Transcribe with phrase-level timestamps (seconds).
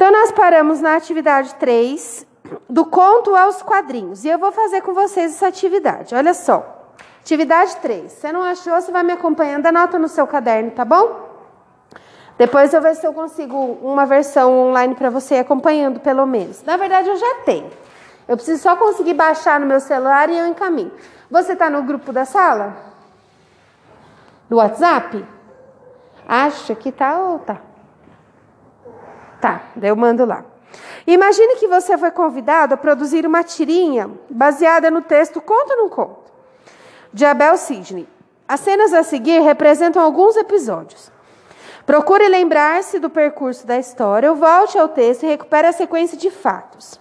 [0.00, 2.26] Então, nós paramos na atividade 3,
[2.66, 4.24] do conto aos quadrinhos.
[4.24, 6.14] E eu vou fazer com vocês essa atividade.
[6.14, 6.94] Olha só.
[7.20, 8.10] Atividade 3.
[8.10, 11.28] Se você não achou, você vai me acompanhando, anota no seu caderno, tá bom?
[12.38, 16.62] Depois eu ver se eu consigo uma versão online para você acompanhando, pelo menos.
[16.62, 17.70] Na verdade, eu já tenho.
[18.26, 20.92] Eu preciso só conseguir baixar no meu celular e eu encaminho.
[21.30, 22.74] Você está no grupo da sala?
[24.48, 25.22] Do WhatsApp?
[26.26, 27.68] Acha que tá ou tá?
[29.40, 30.44] Tá, daí eu mando lá.
[31.06, 35.88] Imagine que você foi convidado a produzir uma tirinha baseada no texto Conta ou não
[35.88, 36.30] conta?
[37.12, 38.06] De Abel Sidney.
[38.46, 41.10] As cenas a seguir representam alguns episódios.
[41.86, 47.00] Procure lembrar-se do percurso da história, volte ao texto e recupere a sequência de fatos.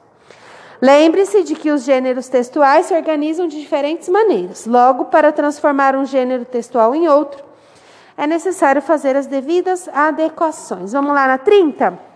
[0.81, 4.65] Lembre-se de que os gêneros textuais se organizam de diferentes maneiras.
[4.65, 7.43] Logo, para transformar um gênero textual em outro,
[8.17, 10.93] é necessário fazer as devidas adequações.
[10.93, 12.08] Vamos lá na 30?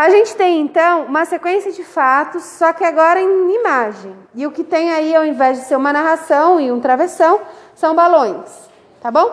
[0.00, 4.16] A gente tem então uma sequência de fatos, só que agora em imagem.
[4.34, 7.42] E o que tem aí, ao invés de ser uma narração e um travessão,
[7.74, 8.48] são balões.
[9.02, 9.30] Tá bom?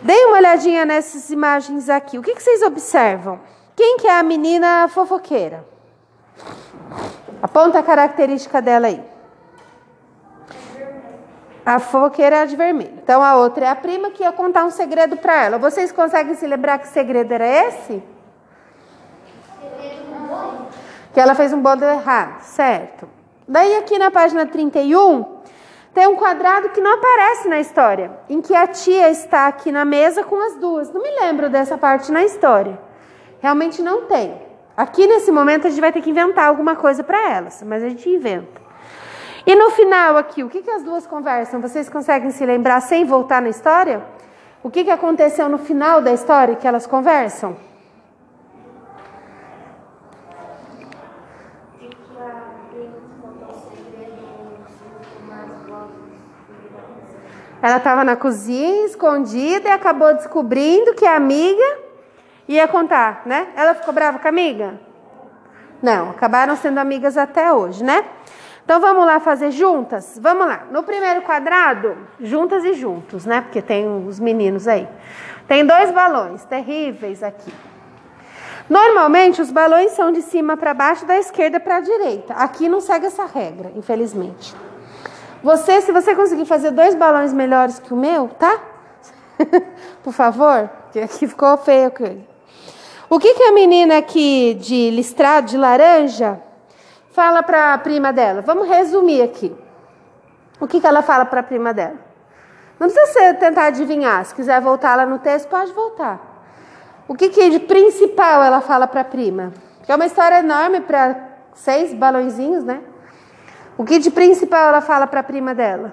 [0.00, 2.16] Deem uma olhadinha nessas imagens aqui.
[2.16, 3.38] O que, que vocês observam?
[3.76, 5.62] Quem que é a menina fofoqueira?
[7.42, 9.04] Aponta a característica dela aí.
[11.66, 12.94] A fofoqueira é de vermelho.
[13.02, 15.58] Então a outra é a prima que ia contar um segredo para ela.
[15.58, 18.13] Vocês conseguem se lembrar que segredo era esse?
[21.14, 23.08] Que ela fez um bolo errado, certo?
[23.46, 25.24] Daí aqui na página 31,
[25.94, 29.84] tem um quadrado que não aparece na história, em que a tia está aqui na
[29.84, 30.92] mesa com as duas.
[30.92, 32.76] Não me lembro dessa parte na história.
[33.40, 34.42] Realmente não tem.
[34.76, 37.88] Aqui nesse momento a gente vai ter que inventar alguma coisa para elas, mas a
[37.88, 38.60] gente inventa.
[39.46, 41.60] E no final aqui, o que, que as duas conversam?
[41.60, 44.02] Vocês conseguem se lembrar sem voltar na história?
[44.64, 47.56] O que, que aconteceu no final da história que elas conversam?
[57.62, 61.78] Ela estava na cozinha, escondida, e acabou descobrindo que a amiga
[62.46, 63.48] ia contar, né?
[63.56, 64.78] Ela ficou brava com a amiga?
[65.82, 68.04] Não, acabaram sendo amigas até hoje, né?
[68.64, 70.18] Então vamos lá fazer juntas?
[70.20, 70.64] Vamos lá.
[70.70, 73.40] No primeiro quadrado, juntas e juntos, né?
[73.42, 74.88] Porque tem os meninos aí.
[75.46, 77.52] Tem dois balões terríveis aqui.
[78.68, 82.32] Normalmente os balões são de cima para baixo, da esquerda para a direita.
[82.34, 84.54] Aqui não segue essa regra, infelizmente.
[85.42, 88.58] Você, se você conseguir fazer dois balões melhores que o meu, tá?
[90.02, 91.92] Por favor, que aqui ficou feio.
[93.10, 96.40] O que, que a menina aqui de listrado, de laranja,
[97.12, 98.40] fala para a prima dela?
[98.40, 99.54] Vamos resumir aqui.
[100.58, 101.98] O que, que ela fala para a prima dela?
[102.80, 104.24] Não precisa tentar adivinhar.
[104.24, 106.33] Se quiser voltar lá no texto, pode voltar.
[107.06, 109.52] O que, que de principal ela fala para a prima?
[109.82, 112.80] Que é uma história enorme para seis balãozinhos, né?
[113.76, 115.92] O que de principal ela fala para a prima dela?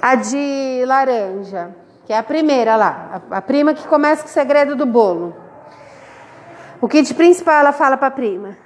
[0.00, 1.74] A de laranja,
[2.06, 5.34] que é a primeira lá, a, a prima que começa com o segredo do bolo.
[6.80, 8.56] O que de principal ela fala para a prima?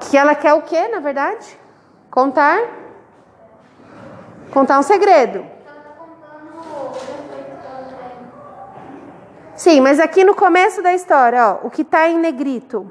[0.00, 1.58] Que ela quer o quê, na verdade?
[2.10, 2.85] Contar?
[4.50, 5.44] Contar um segredo.
[9.54, 12.90] Sim, mas aqui no começo da história, ó, o que está em negrito.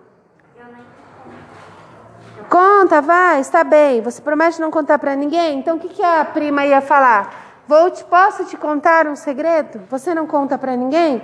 [2.50, 4.02] Conta, vai, está bem.
[4.02, 5.60] Você promete não contar para ninguém?
[5.60, 7.34] Então o que, que a prima ia falar?
[7.68, 9.82] Vou te, posso te contar um segredo?
[9.90, 11.22] Você não conta para ninguém?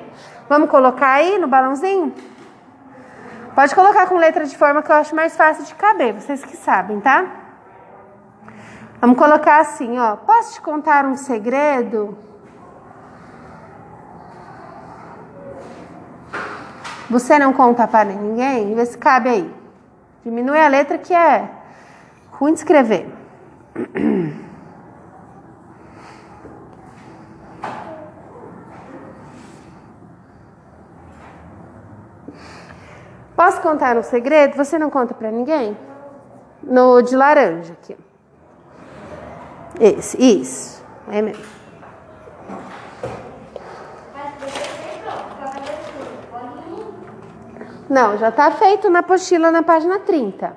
[0.49, 2.13] Vamos colocar aí no balãozinho?
[3.55, 6.55] Pode colocar com letra de forma que eu acho mais fácil de caber, vocês que
[6.55, 7.40] sabem, tá?
[9.01, 10.15] Vamos colocar assim, ó.
[10.15, 12.15] Posso te contar um segredo?
[17.09, 18.75] Você não conta para ninguém?
[18.75, 19.51] Vê se cabe aí.
[20.23, 21.49] Diminui a letra que é
[22.31, 23.11] ruim de escrever.
[33.35, 34.55] Posso contar um segredo?
[34.55, 35.75] Você não conta para ninguém?
[36.61, 37.97] No de laranja aqui.
[39.79, 40.83] Esse, isso.
[41.07, 41.61] É mesmo.
[47.89, 50.55] Não, já está feito na apostila na página 30.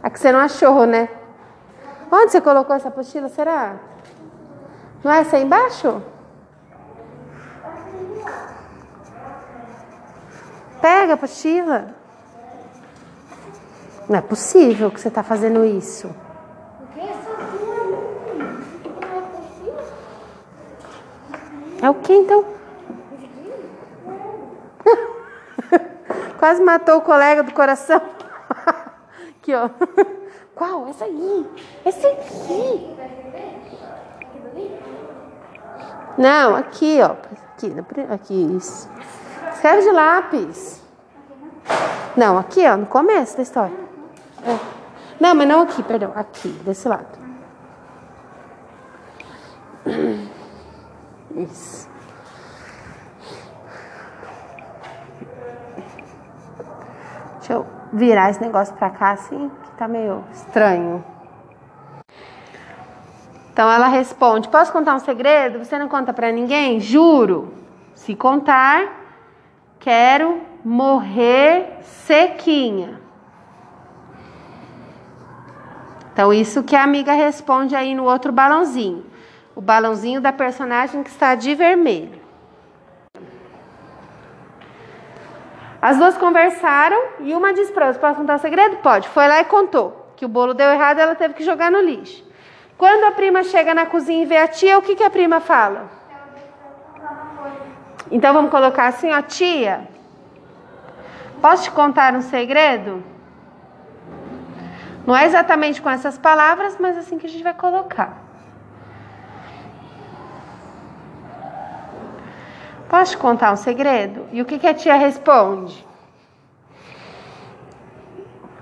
[0.00, 1.08] A que você não achou, né?
[2.10, 3.76] Onde você colocou essa apostila, será?
[5.02, 6.00] Não é essa aí embaixo?
[10.80, 12.03] Pega a apostila.
[14.08, 16.14] Não é possível que você está fazendo isso.
[21.80, 22.44] É o que então?
[26.38, 28.00] Quase matou o colega do coração.
[29.38, 29.68] Aqui, ó.
[30.54, 30.88] Qual?
[30.88, 31.46] Essa aí.
[31.84, 32.96] Essa aqui.
[36.16, 37.16] Não, aqui, ó.
[37.54, 37.74] Aqui,
[38.10, 38.88] aqui, isso.
[39.52, 40.82] Escreve de lápis.
[42.16, 43.84] Não, aqui, ó, no começo da história.
[44.44, 44.58] É.
[45.18, 46.12] Não, mas não aqui, perdão.
[46.14, 47.06] Aqui, desse lado.
[51.36, 51.88] Isso.
[57.38, 61.04] Deixa eu virar esse negócio pra cá assim, que tá meio estranho.
[63.52, 65.58] Então ela responde: Posso contar um segredo?
[65.58, 66.80] Você não conta para ninguém?
[66.80, 67.52] Juro.
[67.94, 68.92] Se contar,
[69.78, 73.03] quero morrer sequinha.
[76.14, 79.04] Então, isso que a amiga responde aí no outro balãozinho.
[79.52, 82.22] O balãozinho da personagem que está de vermelho.
[85.82, 88.76] As duas conversaram e uma disse para outra: Posso contar o segredo?
[88.76, 89.08] Pode.
[89.08, 92.24] Foi lá e contou que o bolo deu errado ela teve que jogar no lixo.
[92.78, 95.40] Quando a prima chega na cozinha e vê a tia, o que, que a prima
[95.40, 95.90] fala?
[98.08, 99.88] Então vamos colocar assim, ó, tia.
[101.42, 103.02] Posso te contar um segredo?
[105.06, 108.24] Não é exatamente com essas palavras, mas assim que a gente vai colocar.
[112.88, 114.26] Posso te contar um segredo?
[114.32, 115.84] E o que, que a tia responde?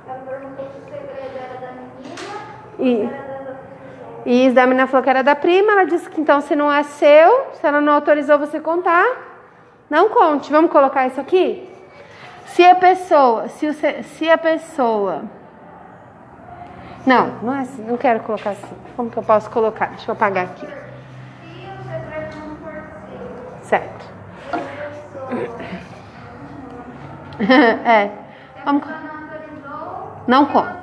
[0.08, 3.22] Ela perguntou se o segredo era da menina
[4.24, 5.72] E, e a menina falou que era da prima.
[5.72, 9.04] Ela disse que então, se não é seu, se ela não autorizou você contar,
[9.90, 10.50] não conte.
[10.50, 11.68] Vamos colocar isso aqui?
[12.46, 15.24] Se a pessoa, se, o, se a pessoa.
[17.04, 18.76] Não, não é assim, não quero colocar assim.
[18.96, 19.86] Como que eu posso colocar?
[19.86, 20.66] Deixa eu apagar aqui.
[23.62, 24.04] Certo.
[27.84, 28.10] é.
[28.64, 28.84] Vamos.
[30.28, 30.76] não irá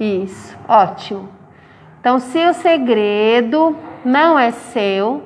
[0.00, 1.28] Isso, ótimo.
[2.00, 5.22] Então, se o segredo não é seu,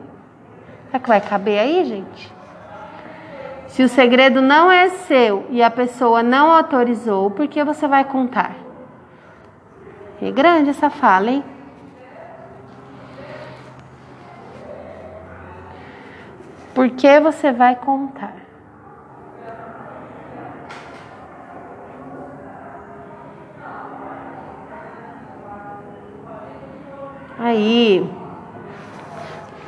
[0.86, 2.32] será que vai caber aí, gente?
[3.68, 8.04] Se o segredo não é seu e a pessoa não autorizou, por que você vai
[8.04, 8.61] contar?
[10.24, 11.44] É grande essa fala, hein?
[16.72, 18.36] Por que você vai contar?
[27.36, 28.08] Aí,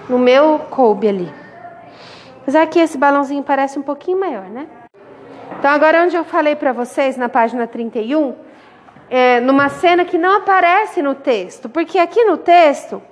[0.09, 1.35] no meu coube ali.
[2.43, 4.69] Apesar que esse balãozinho parece um pouquinho maior, né?
[5.59, 8.44] Então, agora onde eu falei para vocês, na página 31,
[9.11, 11.69] é, numa cena que não aparece no texto.
[11.69, 13.03] Porque aqui no texto,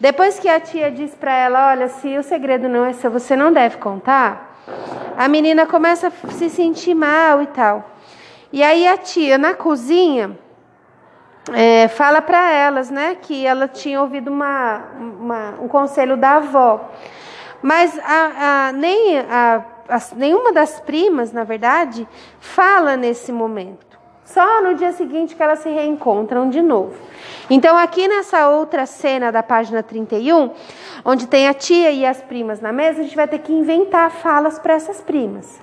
[0.00, 3.34] depois que a tia diz para ela, olha, se o segredo não é seu, você
[3.36, 4.54] não deve contar,
[5.16, 7.90] a menina começa a se sentir mal e tal.
[8.52, 10.36] E aí a tia, na cozinha,
[11.52, 16.90] é, fala para elas, né, que ela tinha ouvido uma, uma- um conselho da avó.
[17.62, 19.64] Mas a, a- nem a-
[20.16, 22.06] nenhuma das primas, na verdade,
[22.40, 23.85] fala nesse momento.
[24.26, 26.96] Só no dia seguinte que elas se reencontram de novo.
[27.48, 30.50] Então, aqui nessa outra cena da página 31,
[31.04, 34.10] onde tem a tia e as primas na mesa, a gente vai ter que inventar
[34.10, 35.60] falas para essas primas.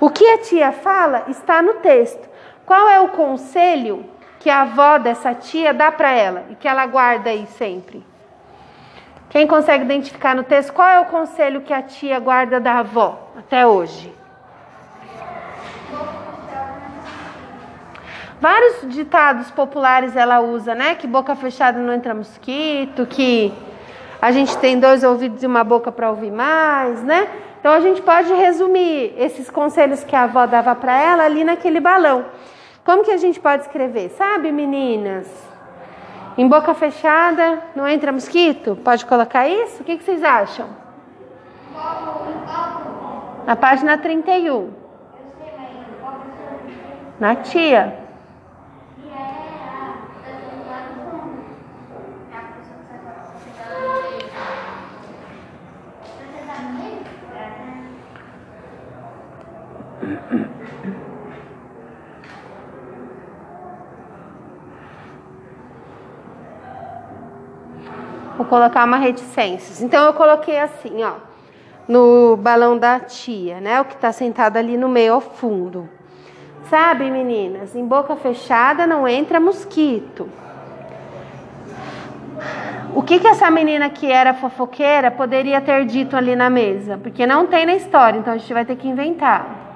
[0.00, 2.28] O que a tia fala está no texto.
[2.66, 4.04] Qual é o conselho
[4.40, 8.04] que a avó dessa tia dá para ela e que ela guarda aí sempre?
[9.30, 13.30] Quem consegue identificar no texto qual é o conselho que a tia guarda da avó
[13.36, 14.17] até hoje?
[18.40, 20.94] Vários ditados populares ela usa, né?
[20.94, 23.52] Que boca fechada não entra mosquito, que
[24.22, 27.28] a gente tem dois ouvidos e uma boca para ouvir mais, né?
[27.58, 31.80] Então a gente pode resumir esses conselhos que a avó dava para ela ali naquele
[31.80, 32.26] balão.
[32.84, 34.10] Como que a gente pode escrever?
[34.10, 35.26] Sabe, meninas?
[36.36, 38.78] Em boca fechada não entra mosquito?
[38.84, 39.82] Pode colocar isso?
[39.82, 40.68] O que, que vocês acham?
[43.44, 44.70] Na página 31.
[47.18, 48.07] Na tia.
[68.36, 69.82] Vou colocar uma reticências.
[69.82, 71.14] Então eu coloquei assim, ó,
[71.88, 73.80] no balão da tia, né?
[73.80, 75.88] O que tá sentado ali no meio ao fundo.
[76.70, 80.28] Sabe, meninas, em boca fechada não entra mosquito.
[82.94, 86.98] O que, que essa menina que era fofoqueira poderia ter dito ali na mesa?
[86.98, 89.67] Porque não tem na história, então a gente vai ter que inventar.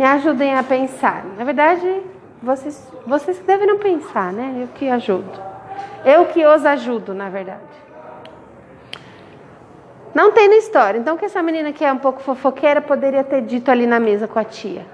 [0.00, 1.26] Me ajudem a pensar.
[1.36, 2.02] Na verdade,
[2.42, 4.62] vocês, vocês devem pensar, né?
[4.62, 5.30] Eu que ajudo.
[6.06, 7.60] Eu que os ajudo, na verdade.
[10.14, 10.98] Não tem na história.
[10.98, 14.26] Então, que essa menina que é um pouco fofoqueira poderia ter dito ali na mesa
[14.26, 14.86] com a tia,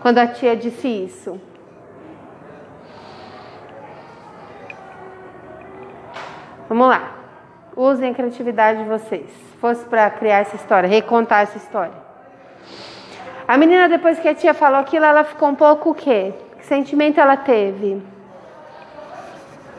[0.00, 1.38] quando a tia disse isso.
[6.70, 7.16] Vamos lá.
[7.76, 9.28] Usem a criatividade de vocês.
[9.28, 12.07] Se fosse para criar essa história, recontar essa história.
[13.48, 16.34] A menina, depois que a tia falou aquilo, ela ficou um pouco o quê?
[16.58, 18.02] Que sentimento ela teve?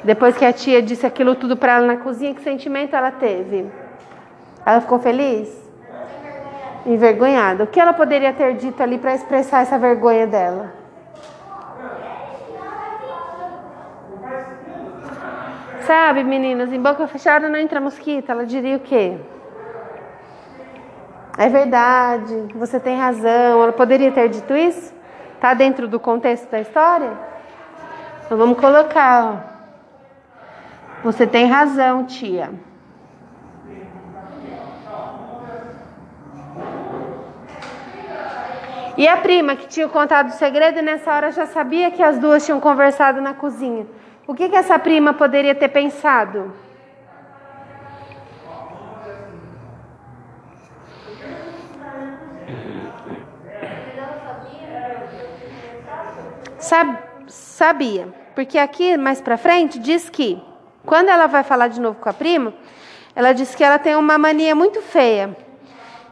[0.03, 3.69] Depois que a tia disse aquilo tudo para ela na cozinha, que sentimento ela teve?
[4.65, 5.55] Ela ficou feliz?
[6.83, 7.65] Envergonhada.
[7.65, 10.73] O que ela poderia ter dito ali para expressar essa vergonha dela?
[15.81, 18.31] Sabe, meninas, em boca fechada não entra mosquito.
[18.31, 19.15] Ela diria o quê?
[21.39, 23.63] É verdade, você tem razão.
[23.63, 24.93] Ela poderia ter dito isso?
[25.35, 27.17] Está dentro do contexto da história?
[28.25, 29.23] Então vamos colocar.
[29.25, 29.37] Ó.
[31.05, 32.51] Você tem razão, tia.
[38.97, 42.45] E a prima que tinha contado o segredo nessa hora já sabia que as duas
[42.45, 43.87] tinham conversado na cozinha.
[44.27, 46.51] O que, que essa prima poderia ter pensado?
[57.27, 60.41] Sabia, porque aqui mais para frente diz que
[60.85, 62.53] quando ela vai falar de novo com a prima,
[63.15, 65.35] ela diz que ela tem uma mania muito feia,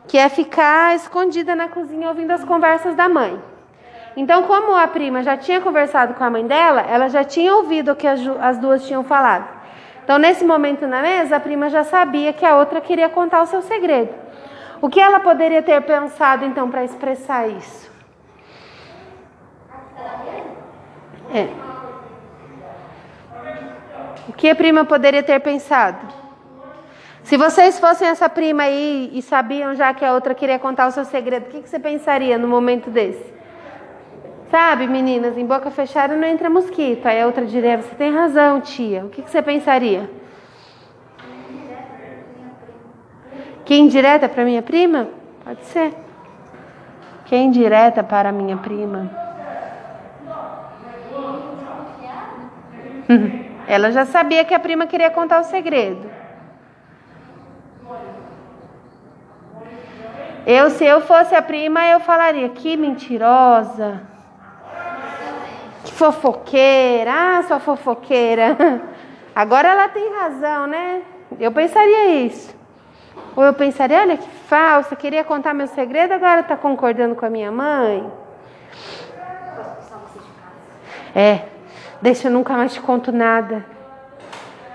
[0.08, 3.42] que é ficar escondida na cozinha ouvindo as conversas da mãe.
[4.16, 7.92] Então, como a prima já tinha conversado com a mãe dela, ela já tinha ouvido
[7.92, 9.48] o que as duas tinham falado.
[10.04, 13.46] Então, nesse momento na mesa, a prima já sabia que a outra queria contar o
[13.46, 14.14] seu segredo.
[14.82, 17.87] O que ela poderia ter pensado então para expressar isso?
[21.34, 21.48] É.
[24.28, 26.14] O que a prima poderia ter pensado?
[27.24, 30.92] Se vocês fossem essa prima aí e sabiam já que a outra queria contar o
[30.92, 33.34] seu segredo, o que, que você pensaria no momento desse?
[34.50, 37.06] Sabe, meninas, em boca fechada não entra mosquito.
[37.06, 39.04] Aí a outra diria: Você tem razão, tia.
[39.04, 40.10] O que, que você pensaria?
[43.66, 45.10] Que indireta para minha prima?
[45.44, 45.94] Pode ser.
[47.26, 49.27] Que indireta para minha prima?
[53.68, 56.10] Ela já sabia que a prima queria contar o segredo.
[60.46, 64.02] Eu, se eu fosse a prima, eu falaria: que mentirosa,
[65.84, 68.56] que fofoqueira, ah, sua fofoqueira.
[69.36, 71.02] Agora ela tem razão, né?
[71.38, 72.56] Eu pensaria isso.
[73.36, 77.30] Ou eu pensaria: olha que falsa, queria contar meu segredo, agora está concordando com a
[77.30, 78.10] minha mãe.
[81.14, 81.42] É,
[82.02, 83.66] Deixa, eu nunca mais te conto nada.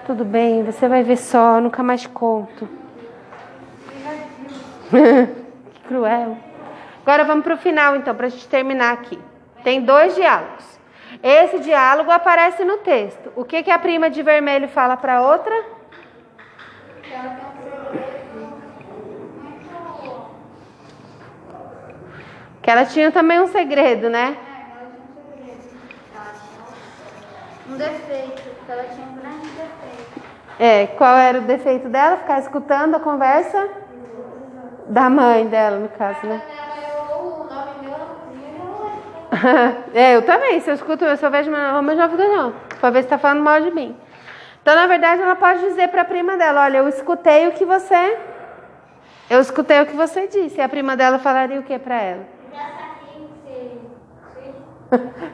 [0.06, 2.68] Tudo bem, você vai ver só, nunca mais te conto.
[5.72, 6.36] que cruel.
[7.02, 9.18] Agora vamos para o final, então, para gente terminar aqui.
[9.62, 10.80] Tem dois diálogos.
[11.22, 13.32] Esse diálogo aparece no texto.
[13.36, 15.54] O que, que a prima de vermelho fala para outra?
[22.60, 24.36] Que ela tinha também um segredo, né?
[27.68, 30.22] Um defeito, porque ela tinha um grande defeito.
[30.58, 32.16] É, qual era o defeito dela?
[32.18, 33.68] Ficar escutando a conversa
[34.88, 36.42] da mãe dela, no caso, né?
[39.94, 40.60] é, eu também.
[40.60, 42.52] Se eu escuto, eu só vejo meu nome, eu já fico não.
[42.80, 43.96] Pra ver se tá falando mal de mim.
[44.60, 47.64] Então, na verdade, ela pode dizer para a prima dela: Olha, eu escutei o que
[47.64, 48.18] você.
[49.30, 50.58] Eu escutei o que você disse.
[50.58, 52.26] E a prima dela falaria o que para ela?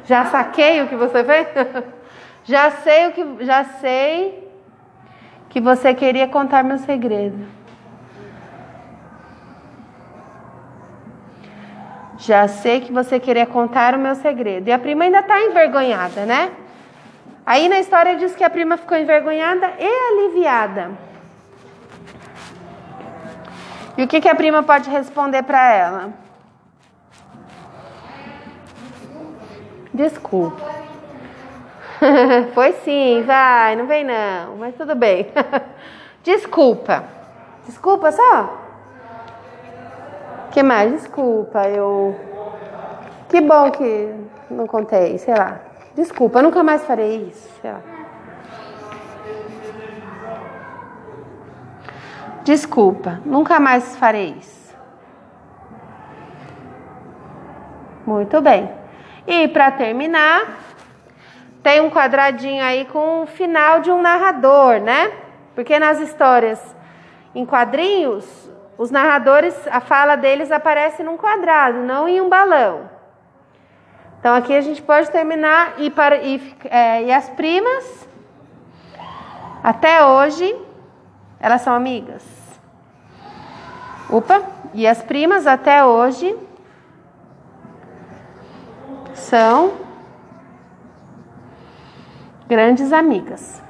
[0.04, 1.48] Já saquei o que você fez?
[2.48, 4.48] Já sei o que já sei
[5.50, 7.46] que você queria contar meu segredo.
[12.16, 14.66] Já sei que você queria contar o meu segredo.
[14.66, 16.50] E a prima ainda está envergonhada, né?
[17.44, 20.90] Aí na história diz que a prima ficou envergonhada e aliviada.
[23.98, 26.12] E o que, que a prima pode responder para ela?
[29.92, 30.87] Desculpa.
[32.54, 35.30] Foi sim, vai, não vem não, mas tudo bem.
[36.22, 37.04] Desculpa.
[37.66, 38.68] Desculpa só?
[40.58, 40.90] que mais?
[40.90, 42.18] Desculpa, eu.
[43.28, 44.12] Que bom que
[44.50, 45.60] não contei, sei lá.
[45.94, 47.80] Desculpa, eu nunca mais farei isso, sei lá.
[52.42, 54.74] Desculpa, nunca mais farei isso.
[58.06, 58.70] Muito bem.
[59.26, 60.58] E para terminar,
[61.68, 65.12] tem um quadradinho aí com o final de um narrador, né?
[65.54, 66.58] Porque nas histórias
[67.34, 68.24] em quadrinhos,
[68.78, 72.88] os narradores, a fala deles aparece num quadrado, não em um balão.
[74.18, 78.08] Então aqui a gente pode terminar e, para, e, é, e as primas,
[79.62, 80.56] até hoje,
[81.38, 82.24] elas são amigas.
[84.08, 86.34] Opa, e as primas até hoje
[89.12, 89.86] são
[92.48, 93.62] grandes amigas.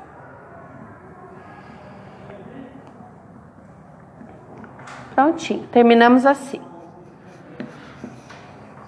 [5.15, 6.58] Prontinho, terminamos assim.